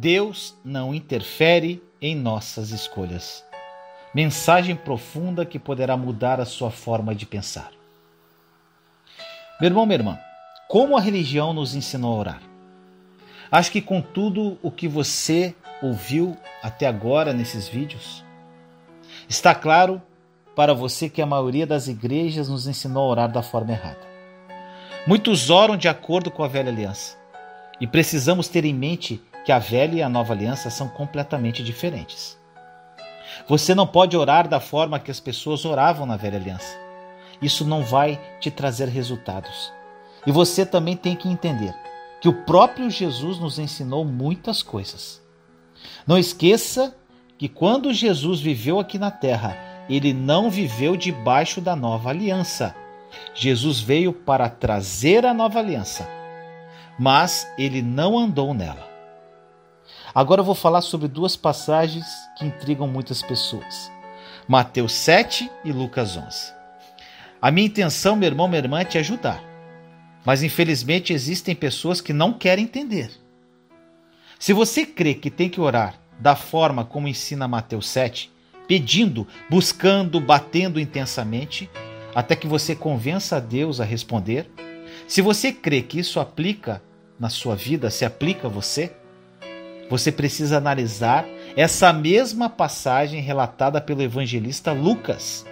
[0.00, 3.44] Deus não interfere em nossas escolhas.
[4.14, 7.70] Mensagem profunda que poderá mudar a sua forma de pensar.
[9.60, 10.18] Meu irmão, minha irmã,
[10.70, 12.42] como a religião nos ensinou a orar?
[13.52, 18.24] Acho que com tudo o que você ouviu até agora nesses vídeos,
[19.28, 20.00] está claro
[20.56, 24.00] para você que a maioria das igrejas nos ensinou a orar da forma errada.
[25.06, 27.18] Muitos oram de acordo com a velha aliança.
[27.78, 32.38] E precisamos ter em mente que a velha e a nova aliança são completamente diferentes.
[33.48, 36.78] Você não pode orar da forma que as pessoas oravam na velha aliança.
[37.40, 39.72] Isso não vai te trazer resultados.
[40.26, 41.74] E você também tem que entender
[42.20, 45.22] que o próprio Jesus nos ensinou muitas coisas.
[46.06, 46.94] Não esqueça
[47.38, 49.56] que quando Jesus viveu aqui na terra,
[49.88, 52.76] ele não viveu debaixo da nova aliança.
[53.34, 56.06] Jesus veio para trazer a nova aliança,
[56.98, 58.89] mas ele não andou nela.
[60.14, 63.90] Agora eu vou falar sobre duas passagens que intrigam muitas pessoas:
[64.48, 66.52] Mateus 7 e Lucas 11.
[67.40, 69.42] A minha intenção, meu irmão, minha irmã, é te ajudar.
[70.24, 73.10] Mas infelizmente existem pessoas que não querem entender.
[74.38, 78.30] Se você crê que tem que orar da forma como ensina Mateus 7,
[78.66, 81.70] pedindo, buscando, batendo intensamente,
[82.14, 84.50] até que você convença a Deus a responder,
[85.06, 86.82] se você crê que isso aplica
[87.18, 88.92] na sua vida, se aplica a você,
[89.90, 95.44] você precisa analisar essa mesma passagem relatada pelo evangelista Lucas,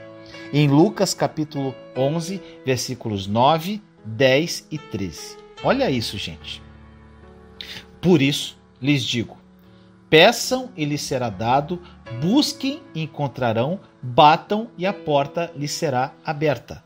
[0.52, 5.36] em Lucas capítulo 11, versículos 9, 10 e 13.
[5.64, 6.62] Olha isso, gente.
[8.00, 9.36] Por isso lhes digo:
[10.08, 11.82] peçam e lhes será dado,
[12.22, 16.84] busquem e encontrarão, batam e a porta lhes será aberta.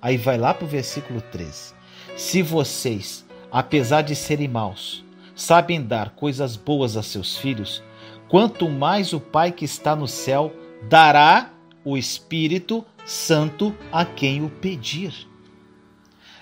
[0.00, 1.74] Aí vai lá para o versículo 13.
[2.16, 5.04] Se vocês, apesar de serem maus,
[5.38, 7.80] sabem dar coisas boas a seus filhos,
[8.28, 10.52] quanto mais o Pai que está no céu
[10.88, 11.52] dará
[11.84, 15.14] o Espírito Santo a quem o pedir.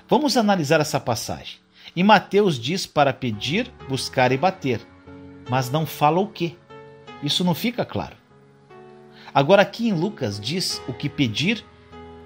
[0.09, 1.59] Vamos analisar essa passagem.
[1.95, 4.81] Em Mateus diz para pedir, buscar e bater,
[5.49, 6.57] mas não fala o que.
[7.23, 8.17] Isso não fica claro.
[9.35, 11.63] Agora aqui em Lucas diz o que pedir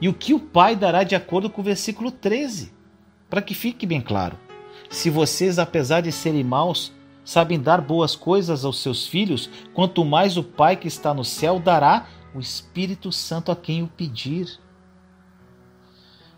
[0.01, 2.73] e o que o Pai dará de acordo com o versículo 13,
[3.29, 4.39] para que fique bem claro.
[4.91, 6.93] Se vocês, apesar de serem maus,
[7.25, 11.61] sabem dar boas coisas aos seus filhos, quanto mais o Pai que está no céu
[11.61, 14.59] dará o Espírito Santo a quem o pedir.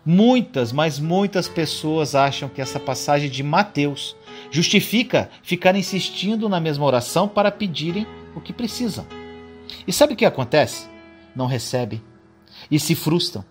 [0.05, 4.15] Muitas, mas muitas pessoas acham que essa passagem de Mateus
[4.51, 8.05] justifica ficar insistindo na mesma oração para pedirem
[8.35, 9.05] o que precisam.
[9.87, 10.87] E sabe o que acontece?
[11.35, 12.03] Não recebem
[12.69, 13.43] e se frustram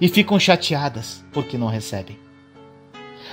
[0.00, 2.31] e ficam chateadas porque não recebem.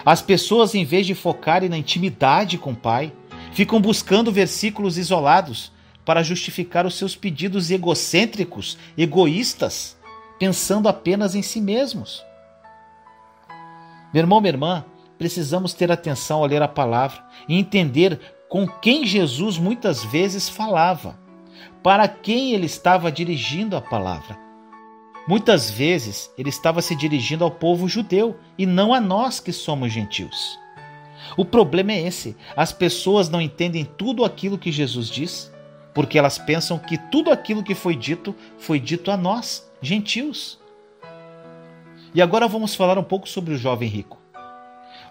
[0.06, 3.12] As pessoas, em vez de focarem na intimidade com o Pai,
[3.52, 5.72] ficam buscando versículos isolados
[6.06, 9.98] para justificar os seus pedidos egocêntricos, egoístas,
[10.40, 12.24] pensando apenas em si mesmos.
[14.14, 14.86] Meu irmão, minha irmã,
[15.18, 18.20] precisamos ter atenção ao ler a palavra e entender
[18.50, 21.20] com quem Jesus muitas vezes falava,
[21.84, 24.49] para quem ele estava dirigindo a palavra.
[25.30, 29.94] Muitas vezes ele estava se dirigindo ao povo judeu e não a nós que somos
[29.94, 30.58] gentios.
[31.38, 35.54] O problema é esse: as pessoas não entendem tudo aquilo que Jesus diz,
[35.94, 40.60] porque elas pensam que tudo aquilo que foi dito foi dito a nós, gentios.
[42.12, 44.18] E agora vamos falar um pouco sobre o jovem rico.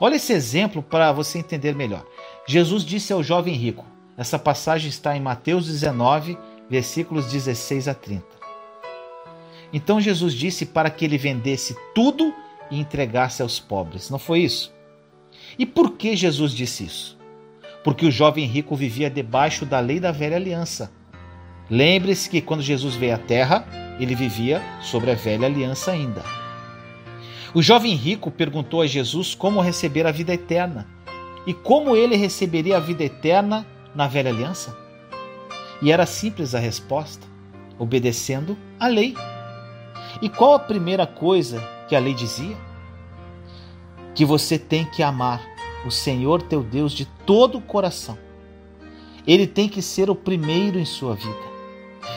[0.00, 2.04] Olha esse exemplo para você entender melhor.
[2.44, 3.86] Jesus disse ao jovem rico,
[4.16, 6.36] essa passagem está em Mateus 19,
[6.68, 8.37] versículos 16 a 30.
[9.72, 12.34] Então Jesus disse para que ele vendesse tudo
[12.70, 14.10] e entregasse aos pobres.
[14.10, 14.72] Não foi isso?
[15.58, 17.18] E por que Jesus disse isso?
[17.84, 20.90] Porque o jovem rico vivia debaixo da lei da velha aliança.
[21.70, 23.66] Lembre-se que quando Jesus veio à terra,
[24.00, 26.22] ele vivia sobre a velha aliança ainda.
[27.54, 30.86] O jovem rico perguntou a Jesus como receber a vida eterna
[31.46, 34.76] e como ele receberia a vida eterna na velha aliança.
[35.80, 37.26] E era simples a resposta:
[37.78, 39.14] obedecendo a lei.
[40.20, 42.56] E qual a primeira coisa que a lei dizia?
[44.14, 45.40] Que você tem que amar
[45.86, 48.18] o Senhor teu Deus de todo o coração.
[49.26, 51.48] Ele tem que ser o primeiro em sua vida.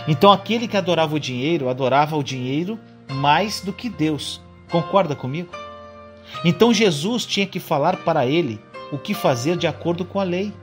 [0.07, 4.42] Então aquele que adorava o dinheiro, adorava o dinheiro mais do que Deus.
[4.71, 5.50] Concorda comigo?
[6.45, 8.59] Então Jesus tinha que falar para ele
[8.92, 10.53] o que fazer de acordo com a lei,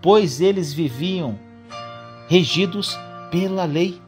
[0.00, 1.38] pois eles viviam
[2.28, 2.98] regidos
[3.30, 4.00] pela lei.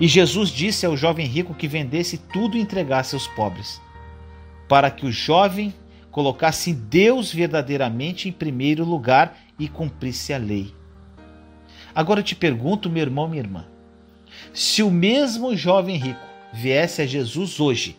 [0.00, 3.80] E Jesus disse ao jovem rico que vendesse tudo e entregasse aos pobres,
[4.66, 5.74] para que o jovem
[6.10, 10.74] colocasse Deus verdadeiramente em primeiro lugar e cumprisse a lei.
[11.94, 13.66] Agora eu te pergunto, meu irmão, minha irmã,
[14.54, 17.98] se o mesmo jovem rico viesse a Jesus hoje,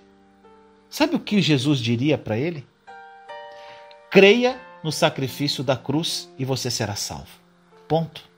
[0.90, 2.66] sabe o que Jesus diria para ele?
[4.10, 7.30] Creia no sacrifício da cruz e você será salvo.
[7.88, 8.31] Ponto.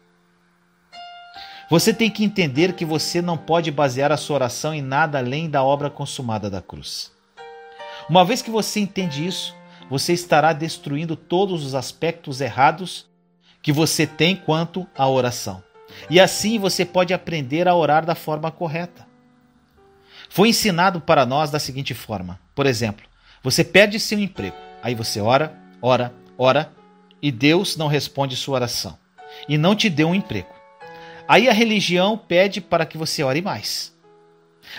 [1.70, 5.50] Você tem que entender que você não pode basear a sua oração em nada além
[5.50, 7.12] da obra consumada da cruz.
[8.10, 9.56] Uma vez que você entende isso,
[9.90, 13.08] você estará destruindo todos os aspectos errados
[13.62, 15.64] que você tem quanto à oração.
[16.10, 19.08] E assim você pode aprender a orar da forma correta.
[20.30, 23.06] Foi ensinado para nós da seguinte forma: por exemplo,
[23.42, 26.74] você perde seu emprego, aí você ora, ora, ora,
[27.22, 28.98] e Deus não responde sua oração
[29.48, 30.63] e não te deu um emprego.
[31.28, 33.94] Aí a religião pede para que você ore mais.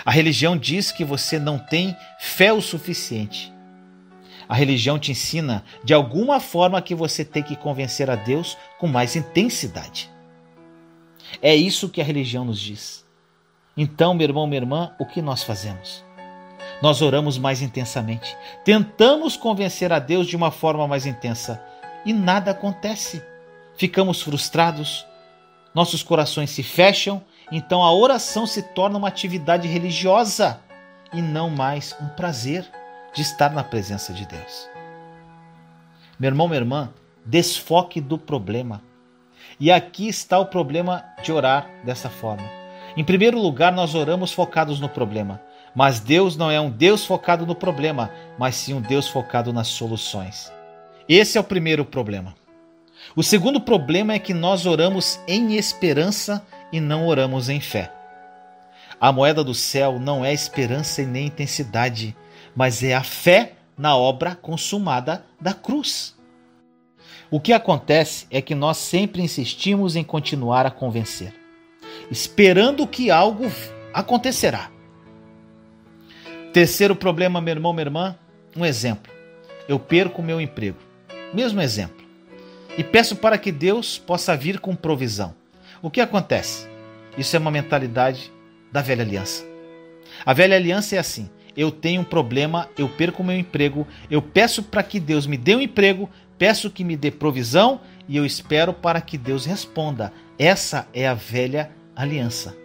[0.03, 3.53] A religião diz que você não tem fé o suficiente.
[4.47, 8.87] A religião te ensina de alguma forma que você tem que convencer a Deus com
[8.87, 10.09] mais intensidade.
[11.41, 13.03] É isso que a religião nos diz.
[13.75, 16.03] Então, meu irmão, minha irmã, o que nós fazemos?
[16.81, 21.61] Nós oramos mais intensamente, tentamos convencer a Deus de uma forma mais intensa
[22.05, 23.23] e nada acontece.
[23.77, 25.05] Ficamos frustrados,
[25.75, 30.61] nossos corações se fecham, então a oração se torna uma atividade religiosa
[31.13, 32.65] e não mais um prazer
[33.13, 34.69] de estar na presença de Deus.
[36.17, 36.93] Meu irmão, minha irmã,
[37.25, 38.81] desfoque do problema.
[39.59, 42.43] E aqui está o problema de orar dessa forma.
[42.95, 45.41] Em primeiro lugar, nós oramos focados no problema.
[45.75, 49.67] Mas Deus não é um Deus focado no problema, mas sim um Deus focado nas
[49.67, 50.51] soluções.
[51.07, 52.33] Esse é o primeiro problema.
[53.13, 57.91] O segundo problema é que nós oramos em esperança e não oramos em fé.
[58.99, 62.15] A moeda do céu não é esperança e nem intensidade,
[62.55, 66.15] mas é a fé na obra consumada da cruz.
[67.29, 71.33] O que acontece é que nós sempre insistimos em continuar a convencer,
[72.09, 73.51] esperando que algo
[73.93, 74.71] acontecerá.
[76.53, 78.15] Terceiro problema, meu irmão, minha irmã,
[78.55, 79.11] um exemplo.
[79.67, 80.77] Eu perco meu emprego.
[81.33, 82.04] Mesmo exemplo.
[82.77, 85.33] E peço para que Deus possa vir com provisão.
[85.81, 86.67] O que acontece?
[87.17, 88.31] Isso é uma mentalidade
[88.71, 89.45] da velha aliança.
[90.25, 94.61] A velha aliança é assim: eu tenho um problema, eu perco meu emprego, eu peço
[94.61, 98.73] para que Deus me dê um emprego, peço que me dê provisão e eu espero
[98.73, 100.11] para que Deus responda.
[100.37, 102.55] Essa é a velha aliança.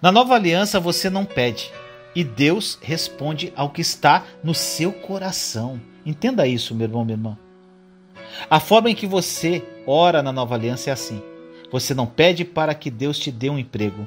[0.00, 1.72] Na nova aliança você não pede
[2.14, 5.80] e Deus responde ao que está no seu coração.
[6.06, 7.47] Entenda isso, meu irmão, minha irmã.
[8.50, 11.22] A forma em que você ora na nova aliança é assim:
[11.70, 14.06] você não pede para que Deus te dê um emprego,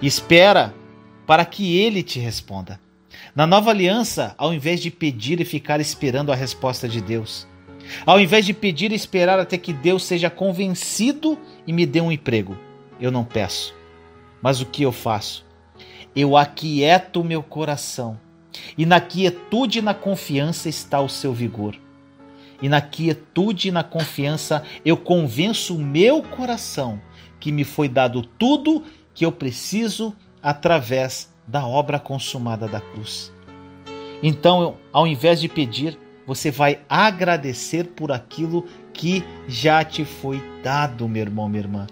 [0.00, 0.74] espera
[1.26, 2.80] para que ele te responda.
[3.34, 7.46] Na nova aliança, ao invés de pedir e ficar esperando a resposta de Deus,
[8.04, 12.12] ao invés de pedir e esperar até que Deus seja convencido e me dê um
[12.12, 12.56] emprego,
[13.00, 13.74] eu não peço.
[14.42, 15.44] Mas o que eu faço?
[16.14, 18.18] Eu aquieto meu coração,
[18.76, 21.76] e na quietude e na confiança está o seu vigor.
[22.60, 27.00] E na quietude e na confiança eu convenço o meu coração
[27.38, 28.82] que me foi dado tudo
[29.14, 33.32] que eu preciso através da obra consumada da cruz.
[34.22, 41.08] Então, ao invés de pedir, você vai agradecer por aquilo que já te foi dado,
[41.08, 41.86] meu irmão, minha irmã.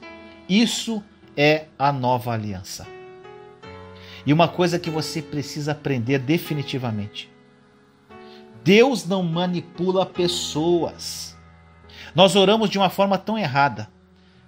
[0.49, 1.03] Isso
[1.37, 2.87] é a nova aliança.
[4.27, 7.31] E uma coisa que você precisa aprender definitivamente:
[8.64, 11.37] Deus não manipula pessoas.
[12.14, 13.88] Nós oramos de uma forma tão errada.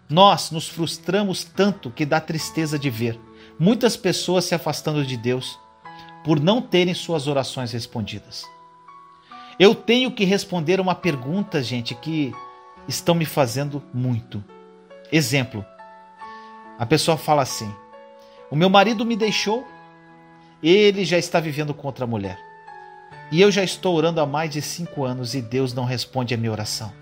[0.09, 3.21] Nós nos frustramos tanto que dá tristeza de ver
[3.59, 5.59] muitas pessoas se afastando de Deus
[6.25, 8.45] por não terem suas orações respondidas.
[9.59, 12.33] Eu tenho que responder uma pergunta, gente, que
[12.89, 14.43] estão me fazendo muito.
[15.13, 15.65] Exemplo:
[16.79, 17.73] a pessoa fala assim:
[18.51, 19.67] O meu marido me deixou,
[20.63, 22.46] ele já está vivendo com outra mulher.
[23.31, 26.37] E eu já estou orando há mais de cinco anos e Deus não responde a
[26.37, 26.93] minha oração.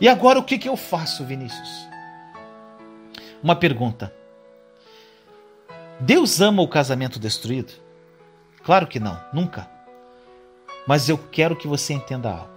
[0.00, 1.88] E agora o que, que eu faço, Vinícius?
[3.42, 4.12] Uma pergunta:
[6.00, 7.72] Deus ama o casamento destruído?
[8.62, 9.68] Claro que não, nunca.
[10.86, 12.50] Mas eu quero que você entenda algo.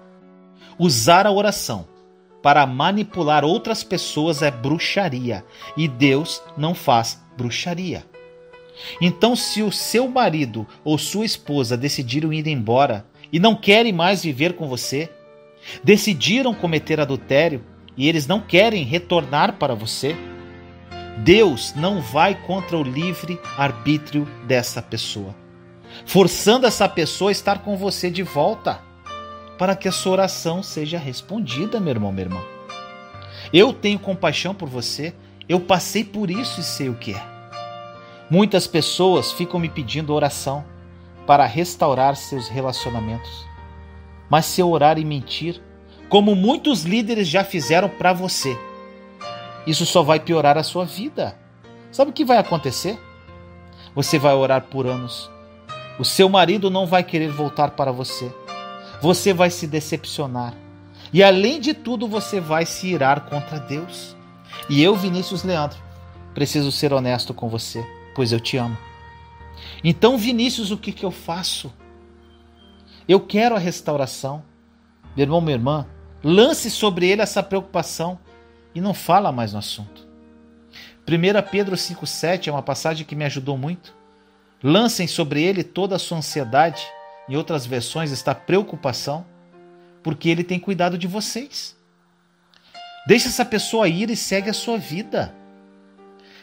[0.77, 1.87] Usar a oração
[2.41, 5.43] para manipular outras pessoas é bruxaria
[5.75, 8.05] e Deus não faz bruxaria.
[8.99, 14.23] Então, se o seu marido ou sua esposa decidiram ir embora e não querem mais
[14.23, 15.09] viver com você,
[15.83, 17.63] decidiram cometer adultério
[17.95, 20.15] e eles não querem retornar para você,
[21.19, 25.35] Deus não vai contra o livre arbítrio dessa pessoa,
[26.05, 28.79] forçando essa pessoa a estar com você de volta,
[29.57, 32.41] para que a sua oração seja respondida, meu irmão, minha irmã.
[33.53, 35.13] Eu tenho compaixão por você,
[35.49, 37.30] Eu passei por isso e sei o que é.
[38.31, 40.63] Muitas pessoas ficam me pedindo oração
[41.27, 43.45] para restaurar seus relacionamentos.
[44.29, 45.61] Mas se eu orar e mentir,
[46.07, 48.57] como muitos líderes já fizeram para você,
[49.67, 51.37] isso só vai piorar a sua vida.
[51.91, 52.97] Sabe o que vai acontecer?
[53.93, 55.29] Você vai orar por anos.
[55.99, 58.33] O seu marido não vai querer voltar para você.
[59.01, 60.53] Você vai se decepcionar.
[61.11, 64.15] E além de tudo, você vai se irar contra Deus.
[64.69, 65.77] E eu, Vinícius Leandro,
[66.33, 68.77] preciso ser honesto com você, pois eu te amo.
[69.83, 71.73] Então, Vinícius, o que, que eu faço?
[73.07, 74.43] Eu quero a restauração.
[75.15, 75.87] Meu irmão, minha irmã,
[76.23, 78.19] lance sobre ele essa preocupação
[78.73, 80.07] e não fala mais no assunto.
[81.07, 83.93] 1 Pedro 5,7 é uma passagem que me ajudou muito.
[84.63, 86.85] Lancem sobre ele toda a sua ansiedade,
[87.27, 89.25] em outras versões está preocupação,
[90.03, 91.75] porque ele tem cuidado de vocês.
[93.07, 95.35] Deixe essa pessoa ir e segue a sua vida.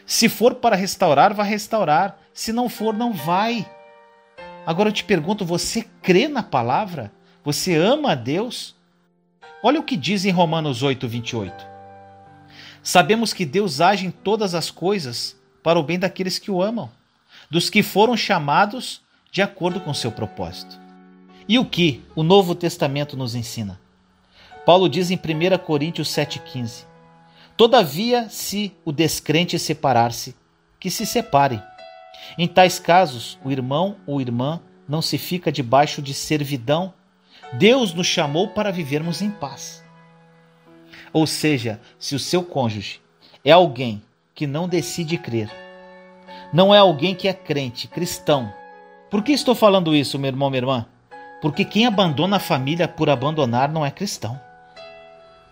[0.09, 2.17] Se for para restaurar, vai restaurar.
[2.33, 3.63] Se não for, não vai.
[4.65, 7.11] Agora eu te pergunto: você crê na palavra?
[7.43, 8.75] Você ama a Deus?
[9.61, 11.67] Olha o que diz em Romanos 8, 28.
[12.81, 16.89] Sabemos que Deus age em todas as coisas para o bem daqueles que o amam,
[17.47, 20.75] dos que foram chamados de acordo com seu propósito.
[21.47, 23.79] E o que o Novo Testamento nos ensina?
[24.65, 26.88] Paulo diz em 1 Coríntios 7,15:
[27.59, 30.33] Todavia, se o descrente separar-se,
[30.79, 31.61] que se separe.
[32.37, 36.93] Em tais casos, o irmão ou irmã não se fica debaixo de servidão.
[37.51, 39.83] Deus nos chamou para vivermos em paz.
[41.11, 43.01] Ou seja, se o seu cônjuge
[43.43, 44.01] é alguém
[44.33, 45.51] que não decide crer,
[46.53, 48.53] não é alguém que é crente, cristão.
[49.11, 50.85] Por que estou falando isso, meu irmão, minha irmã?
[51.41, 54.39] Porque quem abandona a família por abandonar não é cristão.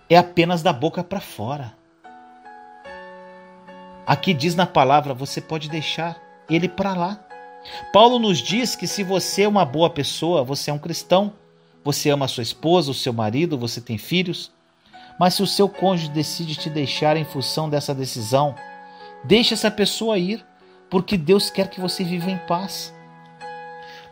[0.10, 1.76] É apenas da boca para fora.
[4.08, 6.18] Aqui diz na palavra: você pode deixar
[6.50, 7.20] ele para lá.
[7.92, 11.34] Paulo nos diz que se você é uma boa pessoa, você é um cristão,
[11.84, 14.50] você ama sua esposa, o seu marido, você tem filhos,
[15.20, 18.56] mas se o seu cônjuge decide te deixar em função dessa decisão,
[19.26, 20.46] deixe essa pessoa ir,
[20.90, 22.94] porque Deus quer que você viva em paz.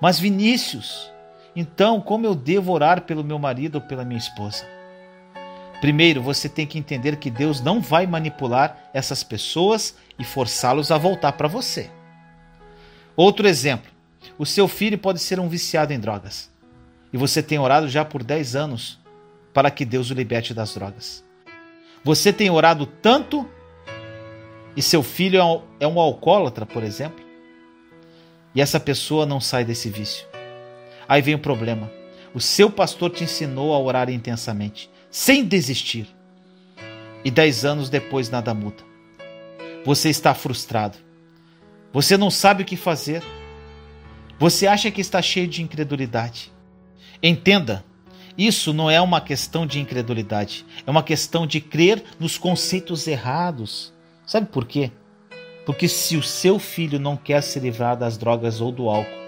[0.02, 1.10] Mas Vinícius,
[1.56, 4.75] então como eu devo orar pelo meu marido ou pela minha esposa?
[5.86, 10.98] Primeiro, você tem que entender que Deus não vai manipular essas pessoas e forçá-los a
[10.98, 11.92] voltar para você.
[13.16, 13.92] Outro exemplo:
[14.36, 16.50] o seu filho pode ser um viciado em drogas
[17.14, 19.00] e você tem orado já por 10 anos
[19.54, 21.24] para que Deus o liberte das drogas.
[22.04, 23.48] Você tem orado tanto
[24.76, 25.38] e seu filho
[25.80, 27.24] é um é alcoólatra, por exemplo,
[28.56, 30.26] e essa pessoa não sai desse vício.
[31.08, 31.92] Aí vem o problema.
[32.34, 36.14] O seu pastor te ensinou a orar intensamente, sem desistir.
[37.24, 38.84] E dez anos depois nada muda.
[39.86, 40.98] Você está frustrado.
[41.94, 43.24] Você não sabe o que fazer.
[44.38, 46.52] Você acha que está cheio de incredulidade.
[47.24, 47.86] Entenda
[48.38, 53.94] isso não é uma questão de incredulidade, é uma questão de crer nos conceitos errados.
[54.26, 54.92] Sabe por quê?
[55.66, 59.24] Porque se o seu filho não quer se livrar das drogas ou do álcool,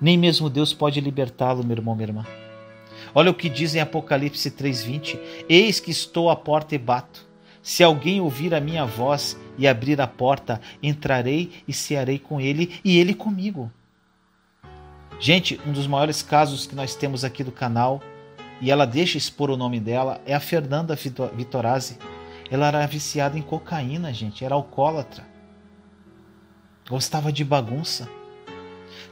[0.00, 2.41] nem mesmo Deus pode libertá-lo, meu irmão, minha irmã.
[3.14, 7.26] Olha o que diz em Apocalipse 3:20: Eis que estou à porta e bato.
[7.62, 12.80] Se alguém ouvir a minha voz e abrir a porta, entrarei e cearei com ele
[12.84, 13.70] e ele comigo.
[15.20, 18.02] Gente, um dos maiores casos que nós temos aqui do canal,
[18.60, 20.96] e ela deixa expor o nome dela, é a Fernanda
[21.34, 21.98] Vitorazzi.
[22.50, 25.24] Ela era viciada em cocaína, gente, era alcoólatra.
[26.88, 28.08] Gostava de bagunça.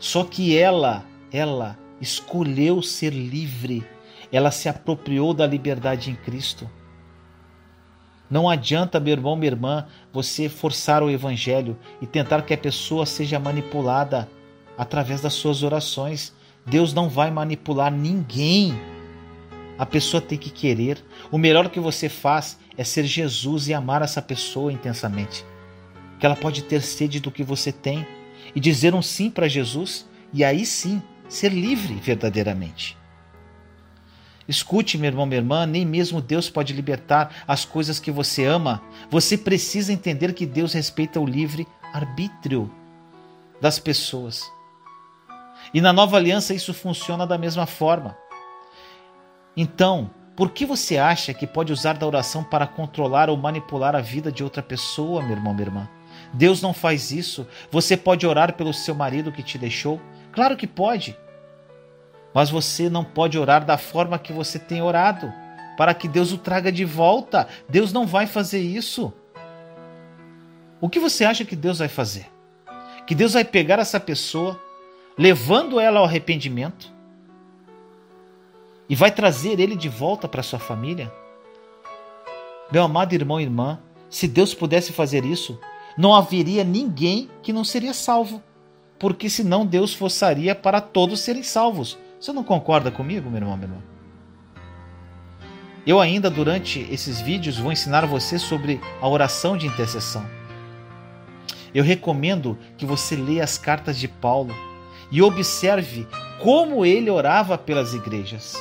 [0.00, 3.85] Só que ela, ela escolheu ser livre.
[4.33, 6.69] Ela se apropriou da liberdade em Cristo.
[8.30, 13.04] Não adianta, meu irmão, minha irmã, você forçar o evangelho e tentar que a pessoa
[13.04, 14.28] seja manipulada
[14.78, 16.33] através das suas orações.
[16.64, 18.73] Deus não vai manipular ninguém.
[19.76, 21.04] A pessoa tem que querer.
[21.33, 25.45] O melhor que você faz é ser Jesus e amar essa pessoa intensamente.
[26.21, 28.07] Que ela pode ter sede do que você tem
[28.54, 32.99] e dizer um sim para Jesus e aí sim ser livre verdadeiramente.
[34.49, 38.83] Escute, meu irmão, minha irmã, nem mesmo Deus pode libertar as coisas que você ama.
[39.09, 42.69] Você precisa entender que Deus respeita o livre arbítrio
[43.61, 44.51] das pessoas.
[45.73, 48.17] E na nova aliança isso funciona da mesma forma.
[49.57, 54.01] Então, por que você acha que pode usar da oração para controlar ou manipular a
[54.01, 55.89] vida de outra pessoa, meu irmão, minha irmã?
[56.33, 57.47] Deus não faz isso.
[57.71, 60.01] Você pode orar pelo seu marido que te deixou?
[60.33, 61.17] Claro que pode.
[62.33, 65.33] Mas você não pode orar da forma que você tem orado,
[65.77, 67.49] para que Deus o traga de volta.
[67.69, 69.13] Deus não vai fazer isso.
[70.81, 72.27] O que você acha que Deus vai fazer?
[73.07, 74.61] Que Deus vai pegar essa pessoa,
[75.19, 76.93] levando ela ao arrependimento
[78.89, 81.13] e vai trazer ele de volta para sua família?
[82.73, 85.59] Meu amado irmão e irmã, se Deus pudesse fazer isso,
[85.99, 88.43] não haveria ninguém que não seria salvo,
[89.00, 91.99] porque senão Deus forçaria para todos serem salvos.
[92.21, 93.83] Você não concorda comigo, meu irmão, meu irmão?
[95.87, 100.23] Eu ainda durante esses vídeos vou ensinar você sobre a oração de intercessão.
[101.75, 104.54] Eu recomendo que você leia as cartas de Paulo
[105.11, 106.07] e observe
[106.38, 108.54] como ele orava pelas igrejas.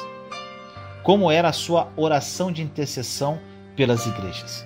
[1.04, 3.42] Como era a sua oração de intercessão
[3.76, 4.66] pelas igrejas.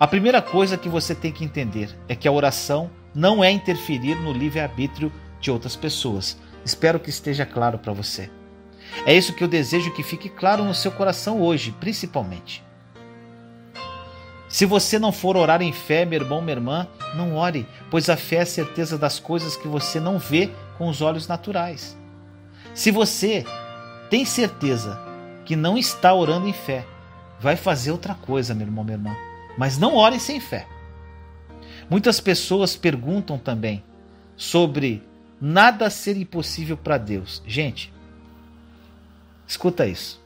[0.00, 4.14] A primeira coisa que você tem que entender é que a oração não é interferir
[4.14, 6.38] no livre-arbítrio de outras pessoas.
[6.64, 8.30] Espero que esteja claro para você.
[9.04, 12.64] É isso que eu desejo que fique claro no seu coração hoje, principalmente.
[14.48, 18.16] Se você não for orar em fé, meu irmão, minha irmã, não ore, pois a
[18.16, 20.48] fé é a certeza das coisas que você não vê
[20.78, 21.98] com os olhos naturais.
[22.72, 23.44] Se você
[24.08, 24.96] tem certeza
[25.44, 26.86] que não está orando em fé,
[27.40, 29.16] vai fazer outra coisa, meu irmão, minha irmã.
[29.58, 30.68] Mas não ore sem fé.
[31.90, 33.82] Muitas pessoas perguntam também
[34.36, 35.02] sobre
[35.40, 37.42] nada ser impossível para Deus.
[37.46, 37.92] Gente,
[39.48, 40.20] Escuta isso.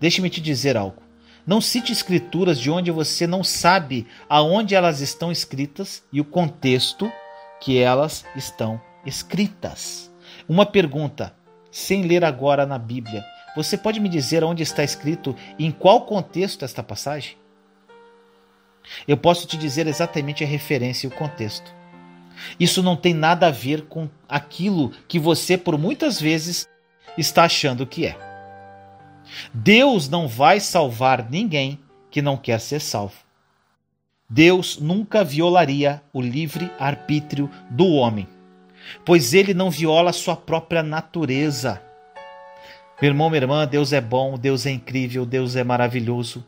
[0.00, 1.02] Deixe-me te dizer algo.
[1.46, 7.12] Não cite escrituras de onde você não sabe aonde elas estão escritas e o contexto
[7.60, 10.10] que elas estão escritas.
[10.48, 11.34] Uma pergunta,
[11.70, 13.22] sem ler agora na Bíblia.
[13.54, 17.36] Você pode me dizer onde está escrito e em qual contexto esta passagem?
[19.06, 21.74] Eu posso te dizer exatamente a referência e o contexto.
[22.58, 26.68] Isso não tem nada a ver com aquilo que você por muitas vezes
[27.16, 28.16] está achando que é.
[29.52, 31.78] Deus não vai salvar ninguém
[32.10, 33.16] que não quer ser salvo.
[34.30, 38.28] Deus nunca violaria o livre arbítrio do homem,
[39.04, 41.82] pois ele não viola sua própria natureza.
[43.00, 46.44] Meu irmão, minha irmã, Deus é bom, Deus é incrível, Deus é maravilhoso.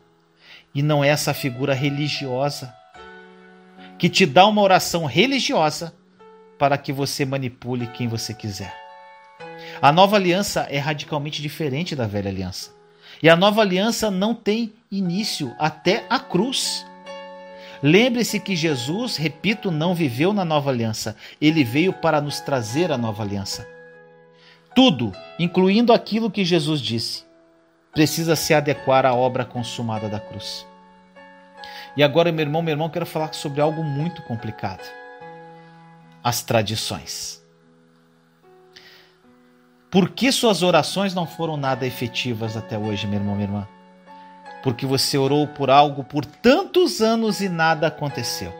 [0.73, 2.73] E não é essa figura religiosa
[3.97, 5.93] que te dá uma oração religiosa
[6.57, 8.75] para que você manipule quem você quiser.
[9.81, 12.71] A nova aliança é radicalmente diferente da velha aliança.
[13.21, 16.85] E a nova aliança não tem início até a cruz.
[17.83, 21.15] Lembre-se que Jesus, repito, não viveu na nova aliança.
[21.39, 23.67] Ele veio para nos trazer a nova aliança.
[24.75, 27.23] Tudo, incluindo aquilo que Jesus disse,
[27.91, 30.65] precisa se adequar à obra consumada da cruz.
[31.95, 34.87] E agora, meu irmão, meu irmão, quero falar sobre algo muito complicado:
[36.23, 37.41] as tradições.
[39.89, 43.67] Por que suas orações não foram nada efetivas até hoje, meu irmão, minha irmã?
[44.63, 48.53] Porque você orou por algo por tantos anos e nada aconteceu.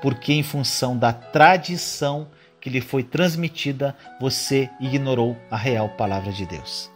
[0.00, 2.28] Porque, em função da tradição
[2.60, 6.91] que lhe foi transmitida, você ignorou a real palavra de Deus.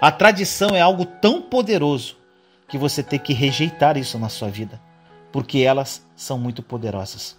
[0.00, 2.16] A tradição é algo tão poderoso
[2.68, 4.80] que você tem que rejeitar isso na sua vida,
[5.32, 7.36] porque elas são muito poderosas.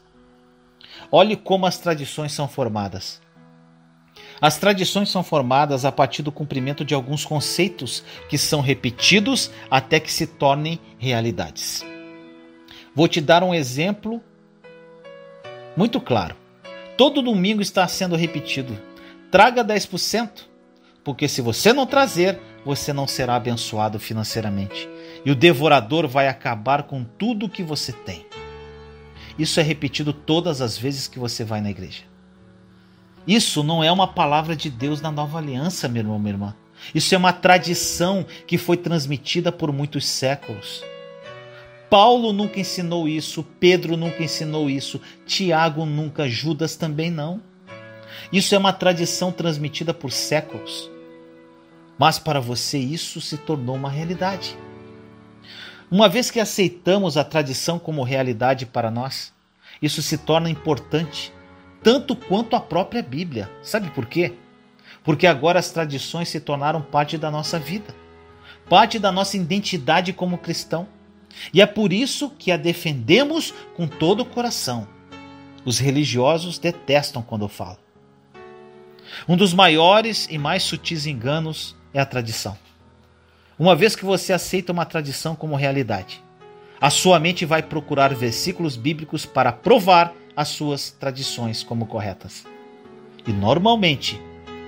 [1.12, 3.22] Olhe como as tradições são formadas.
[4.42, 10.00] As tradições são formadas a partir do cumprimento de alguns conceitos que são repetidos até
[10.00, 11.86] que se tornem realidades.
[12.94, 14.22] Vou te dar um exemplo
[15.78, 16.36] muito claro.
[16.98, 18.78] Todo domingo está sendo repetido:
[19.30, 20.46] traga 10%,
[21.04, 24.88] porque se você não trazer, você não será abençoado financeiramente.
[25.26, 28.26] E o devorador vai acabar com tudo que você tem.
[29.38, 32.04] Isso é repetido todas as vezes que você vai na igreja.
[33.26, 36.56] Isso não é uma palavra de Deus na nova aliança, meu irmão, minha irmã.
[36.94, 40.84] Isso é uma tradição que foi transmitida por muitos séculos.
[41.90, 47.42] Paulo nunca ensinou isso, Pedro nunca ensinou isso, Tiago nunca, Judas também não.
[48.32, 50.91] Isso é uma tradição transmitida por séculos.
[52.02, 54.58] Mas para você isso se tornou uma realidade.
[55.92, 59.32] Uma vez que aceitamos a tradição como realidade para nós,
[59.80, 61.32] isso se torna importante
[61.84, 63.52] tanto quanto a própria Bíblia.
[63.62, 64.34] Sabe por quê?
[65.04, 67.94] Porque agora as tradições se tornaram parte da nossa vida,
[68.68, 70.88] parte da nossa identidade como cristão.
[71.54, 74.88] E é por isso que a defendemos com todo o coração.
[75.64, 77.78] Os religiosos detestam quando eu falo.
[79.30, 82.58] Um dos maiores e mais sutis enganos é a tradição.
[83.58, 86.24] Uma vez que você aceita uma tradição como realidade,
[86.80, 92.46] a sua mente vai procurar versículos bíblicos para provar as suas tradições como corretas.
[93.28, 94.20] E normalmente,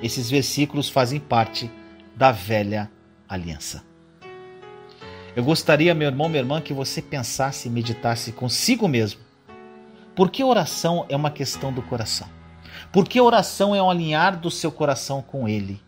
[0.01, 1.71] esses versículos fazem parte
[2.15, 2.91] da velha
[3.27, 3.83] aliança.
[5.35, 9.21] Eu gostaria, meu irmão, minha irmã, que você pensasse e meditasse consigo mesmo.
[10.15, 12.29] Por que oração é uma questão do coração?
[12.91, 15.81] Por que oração é um alinhar do seu coração com Ele,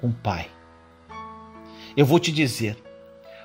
[0.00, 0.48] com o Pai?
[1.96, 2.76] Eu vou te dizer,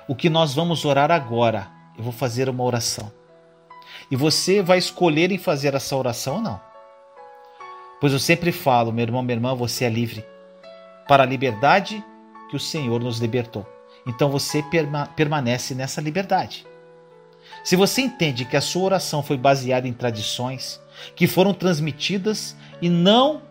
[0.06, 3.10] o que nós vamos orar agora, eu vou fazer uma oração.
[4.10, 6.60] E você vai escolher em fazer essa oração ou não.
[8.00, 10.24] Pois eu sempre falo, meu irmão, minha irmã, você é livre
[11.08, 12.04] para a liberdade
[12.50, 13.66] que o Senhor nos libertou.
[14.06, 16.66] Então você perma permanece nessa liberdade.
[17.62, 20.80] Se você entende que a sua oração foi baseada em tradições
[21.16, 23.42] que foram transmitidas e não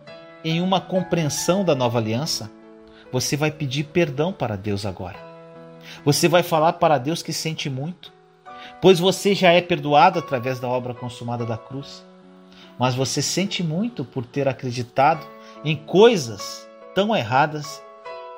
[0.44, 2.50] em uma compreensão da nova aliança,
[3.14, 5.16] você vai pedir perdão para Deus agora.
[6.04, 8.12] Você vai falar para Deus que sente muito,
[8.82, 12.04] pois você já é perdoado através da obra consumada da cruz.
[12.76, 15.24] Mas você sente muito por ter acreditado
[15.64, 17.80] em coisas tão erradas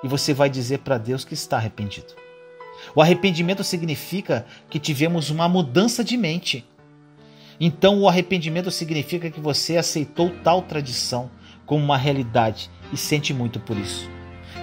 [0.05, 2.13] e você vai dizer para Deus que está arrependido.
[2.95, 6.67] O arrependimento significa que tivemos uma mudança de mente.
[7.59, 11.31] Então, o arrependimento significa que você aceitou tal tradição
[11.65, 14.16] como uma realidade e sente muito por isso.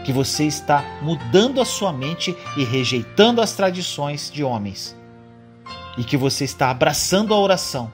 [0.05, 4.95] Que você está mudando a sua mente e rejeitando as tradições de homens.
[5.97, 7.91] E que você está abraçando a oração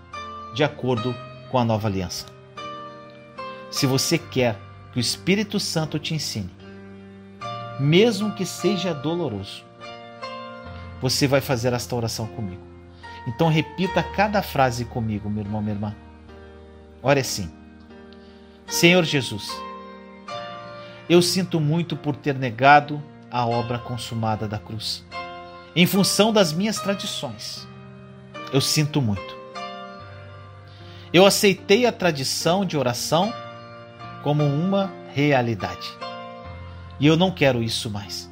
[0.55, 1.15] de acordo
[1.51, 2.25] com a nova aliança.
[3.69, 4.57] Se você quer
[4.91, 6.59] que o Espírito Santo te ensine
[7.79, 9.63] mesmo que seja doloroso.
[11.01, 12.61] Você vai fazer esta oração comigo.
[13.25, 15.95] Então repita cada frase comigo, meu irmão, minha irmã.
[17.01, 17.49] Ore assim:
[18.67, 19.49] Senhor Jesus,
[21.09, 25.03] eu sinto muito por ter negado a obra consumada da cruz,
[25.75, 27.67] em função das minhas tradições.
[28.53, 29.37] Eu sinto muito.
[31.11, 33.33] Eu aceitei a tradição de oração
[34.23, 35.89] como uma realidade.
[36.99, 38.29] E eu não quero isso mais.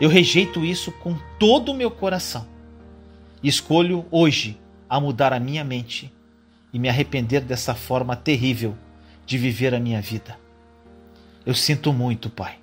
[0.00, 2.46] Eu rejeito isso com todo o meu coração.
[3.42, 6.12] Escolho hoje a mudar a minha mente
[6.72, 8.76] e me arrepender dessa forma terrível
[9.26, 10.41] de viver a minha vida.
[11.44, 12.58] Eu sinto muito, Pai.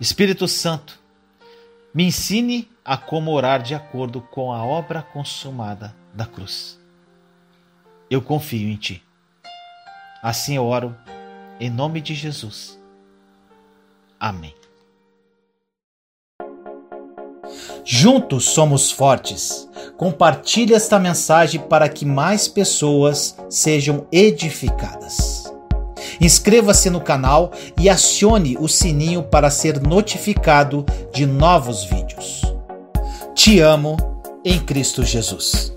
[0.00, 0.98] Espírito Santo,
[1.94, 6.80] me ensine a como orar de acordo com a obra consumada da cruz.
[8.10, 9.02] Eu confio em Ti.
[10.22, 10.96] Assim eu oro
[11.60, 12.80] em nome de Jesus.
[14.18, 14.54] Amém.
[17.84, 19.68] Juntos somos fortes.
[19.96, 25.41] Compartilhe esta mensagem para que mais pessoas sejam edificadas.
[26.22, 32.42] Inscreva-se no canal e acione o sininho para ser notificado de novos vídeos.
[33.34, 33.96] Te amo
[34.44, 35.71] em Cristo Jesus.